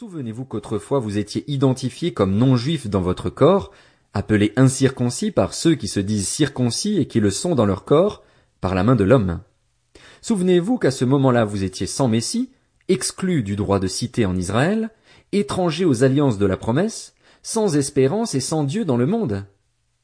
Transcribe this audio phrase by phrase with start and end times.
[0.00, 3.70] Souvenez-vous qu'autrefois vous étiez identifiés comme non-juifs dans votre corps,
[4.14, 8.22] appelés incirconcis par ceux qui se disent circoncis et qui le sont dans leur corps,
[8.62, 9.42] par la main de l'homme.
[10.22, 12.48] Souvenez-vous qu'à ce moment-là vous étiez sans Messie,
[12.88, 14.88] exclus du droit de cité en Israël,
[15.32, 17.12] étrangers aux alliances de la promesse,
[17.42, 19.44] sans espérance et sans Dieu dans le monde.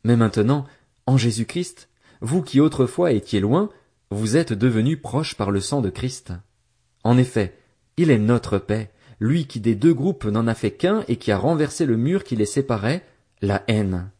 [0.05, 0.67] Mais maintenant,
[1.07, 1.89] en Jésus-Christ,
[2.21, 3.71] vous qui autrefois étiez loin,
[4.11, 6.35] vous êtes devenus proches par le sang de Christ.
[7.03, 7.59] En effet,
[7.97, 8.91] il est notre paix,
[9.21, 12.25] lui qui des deux groupes n'en a fait qu'un et qui a renversé le mur
[12.25, 13.05] qui les séparait,
[13.42, 14.11] la haine.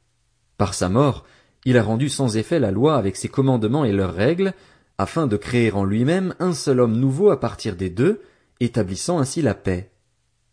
[0.59, 1.25] Par sa mort,
[1.65, 4.55] il a rendu sans effet la loi avec ses commandements et leurs règles,
[4.99, 8.23] afin de créer en lui-même un seul homme nouveau à partir des deux,
[8.61, 9.91] établissant ainsi la paix.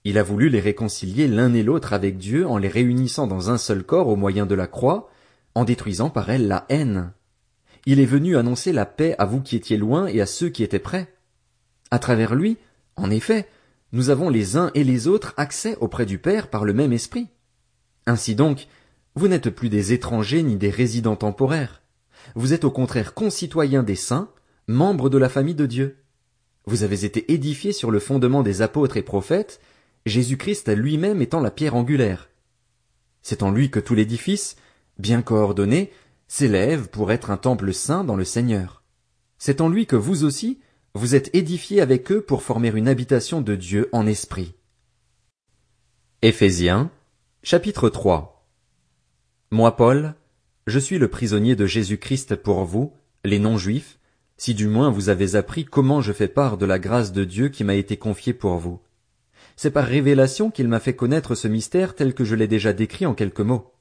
[0.04, 3.58] Il a voulu les réconcilier l'un et l'autre avec Dieu en les réunissant dans un
[3.58, 5.10] seul corps au moyen de la croix,
[5.56, 7.14] en détruisant par elle la haine.
[7.86, 10.64] Il est venu annoncer la paix à vous qui étiez loin et à ceux qui
[10.64, 11.14] étaient près.
[11.92, 12.58] À travers lui,
[12.96, 13.48] en effet,
[13.94, 17.30] nous avons les uns et les autres accès auprès du Père par le même esprit.
[18.08, 18.68] Ainsi donc,
[19.16, 21.84] vous n'êtes plus des étrangers ni des résidents temporaires.
[22.34, 24.32] Vous êtes au contraire concitoyens des saints,
[24.68, 25.98] membres de la famille de Dieu.
[26.66, 29.62] Vous avez été édifiés sur le fondement des apôtres et prophètes,
[30.08, 32.30] Jésus-Christ lui-même étant la pierre angulaire.
[33.22, 34.56] C'est en lui que tout l'édifice,
[34.98, 35.92] bien coordonné,
[36.28, 38.82] s'élève pour être un temple saint dans le Seigneur.
[39.38, 40.60] C'est en lui que vous aussi,
[40.96, 44.54] vous êtes édifiés avec eux pour former une habitation de Dieu en esprit.
[46.22, 46.92] Éphésiens,
[47.42, 48.48] chapitre 3
[49.50, 50.14] Moi, Paul,
[50.68, 52.94] je suis le prisonnier de Jésus-Christ pour vous,
[53.26, 53.98] les non-juifs,
[54.38, 57.50] si du moins vous avez appris comment je fais part de la grâce de Dieu
[57.50, 58.80] qui m'a été confiée pour vous.
[59.56, 63.08] C'est par révélation qu'il m'a fait connaître ce mystère tel que je l'ai déjà décrit
[63.08, 63.74] en quelques mots.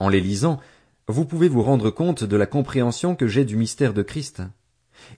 [0.00, 0.58] En les lisant,
[1.06, 4.42] vous pouvez vous rendre compte de la compréhension que j'ai du mystère de Christ.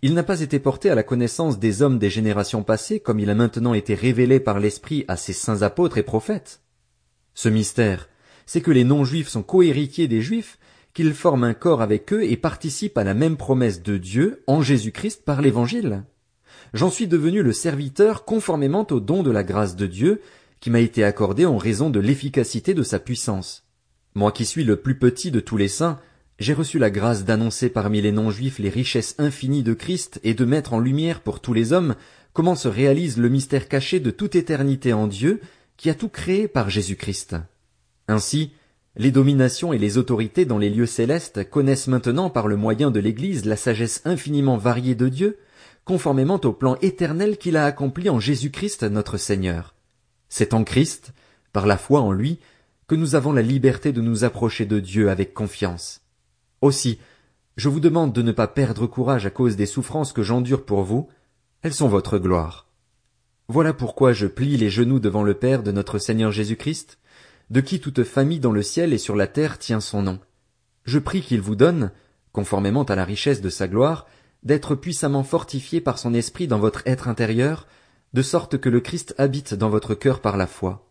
[0.02, 3.30] Il n'a pas été porté à la connaissance des hommes des générations passées comme il
[3.30, 6.60] a maintenant été révélé par l'Esprit à ses saints apôtres et prophètes.
[7.34, 8.08] Ce mystère,
[8.46, 10.58] c'est que les non-juifs sont cohéritiers des juifs,
[10.94, 14.60] qu'ils forment un corps avec eux et participent à la même promesse de Dieu en
[14.60, 16.02] Jésus-Christ par l'Évangile.
[16.72, 20.20] J'en suis devenu le serviteur conformément au don de la grâce de Dieu
[20.60, 23.66] qui m'a été accordé en raison de l'efficacité de sa puissance.
[24.14, 25.98] Moi qui suis le plus petit de tous les saints,
[26.40, 30.46] j'ai reçu la grâce d'annoncer parmi les non-juifs les richesses infinies de Christ et de
[30.46, 31.94] mettre en lumière pour tous les hommes
[32.32, 35.40] comment se réalise le mystère caché de toute éternité en Dieu,
[35.76, 37.36] qui a tout créé par Jésus-Christ.
[38.08, 38.52] Ainsi,
[38.96, 43.00] les dominations et les autorités dans les lieux célestes connaissent maintenant par le moyen de
[43.00, 45.38] l'Église la sagesse infiniment variée de Dieu,
[45.84, 49.74] conformément au plan éternel qu'il a accompli en Jésus-Christ notre Seigneur.
[50.30, 51.12] C'est en Christ,
[51.52, 52.38] par la foi en lui,
[52.86, 56.00] que nous avons la liberté de nous approcher de Dieu avec confiance.
[56.60, 56.98] Aussi,
[57.56, 60.82] je vous demande de ne pas perdre courage à cause des souffrances que j'endure pour
[60.82, 61.08] vous,
[61.62, 62.66] elles sont votre gloire.
[63.48, 66.98] Voilà pourquoi je plie les genoux devant le Père de notre Seigneur Jésus-Christ,
[67.50, 70.20] de qui toute famille dans le ciel et sur la terre tient son nom.
[70.84, 71.90] Je prie qu'il vous donne,
[72.32, 74.06] conformément à la richesse de sa gloire,
[74.42, 77.66] d'être puissamment fortifié par son esprit dans votre être intérieur,
[78.12, 80.88] de sorte que le Christ habite dans votre cœur par la foi.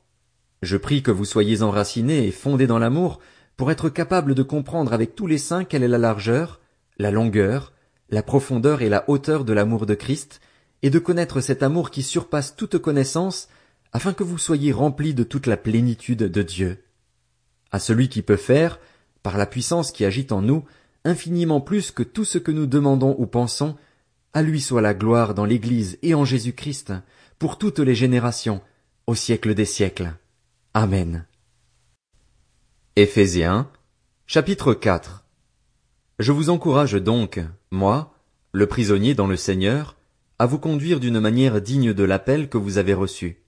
[0.62, 3.20] Je prie que vous soyez enracinés et fondés dans l'amour,
[3.60, 6.62] pour être capable de comprendre avec tous les saints quelle est la largeur,
[6.98, 7.74] la longueur,
[8.10, 10.40] la profondeur et la hauteur de l'amour de Christ,
[10.82, 13.50] et de connaître cet amour qui surpasse toute connaissance,
[13.92, 16.86] afin que vous soyez remplis de toute la plénitude de Dieu.
[17.70, 18.80] À celui qui peut faire,
[19.24, 20.64] par la puissance qui agit en nous,
[21.04, 23.76] infiniment plus que tout ce que nous demandons ou pensons,
[24.32, 26.94] à lui soit la gloire dans l'Église et en Jésus Christ,
[27.40, 28.62] pour toutes les générations,
[29.06, 30.14] au siècle des siècles.
[30.74, 31.26] Amen.
[32.96, 33.70] Éphésiens,
[34.26, 35.24] chapitre 4
[36.18, 37.40] Je vous encourage donc,
[37.72, 38.14] moi,
[38.52, 39.96] le prisonnier dans le Seigneur,
[40.38, 43.44] à vous conduire d'une manière digne de l'appel que vous avez reçu.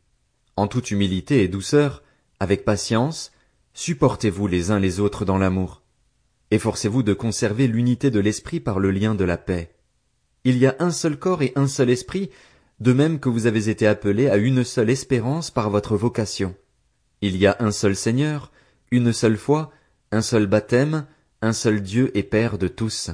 [0.56, 2.04] En toute humilité et douceur,
[2.40, 3.32] avec patience,
[3.74, 5.82] supportez-vous les uns les autres dans l'amour.
[6.52, 9.74] Efforcez-vous de conserver l'unité de l'esprit par le lien de la paix.
[10.46, 12.30] Il y a un seul corps et un seul esprit,
[12.80, 16.56] de même que vous avez été appelés à une seule espérance par votre vocation.
[17.22, 18.52] Il y a un seul Seigneur,
[18.92, 19.72] une seule foi,
[20.12, 21.06] un seul baptême,
[21.42, 23.10] un seul Dieu et Père de tous.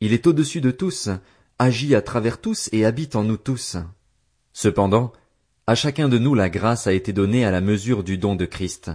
[0.00, 1.10] Il est au-dessus de tous,
[1.58, 3.76] agit à travers tous et habite en nous tous.
[4.54, 5.12] Cependant,
[5.66, 8.46] à chacun de nous la grâce a été donnée à la mesure du don de
[8.46, 8.90] Christ.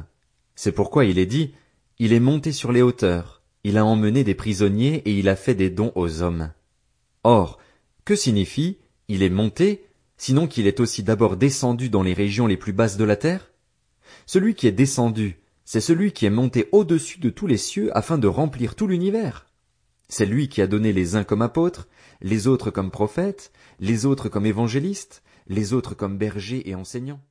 [0.56, 1.54] C'est pourquoi il est dit,
[2.00, 5.56] il est monté sur les hauteurs, il a emmené des prisonniers et il a fait
[5.56, 6.52] des dons aux hommes.
[7.24, 7.60] Or,
[8.06, 9.86] que signifie il est monté,
[10.18, 13.52] sinon qu'il est aussi d'abord descendu dans les régions les plus basses de la terre?
[14.26, 15.41] Celui qui est descendu
[15.74, 19.48] c'est celui qui est monté au-dessus de tous les cieux afin de remplir tout l'univers.
[20.10, 21.88] C'est lui qui a donné les uns comme apôtres,
[22.20, 27.22] les autres comme prophètes, les autres comme évangélistes, les autres comme bergers et enseignants.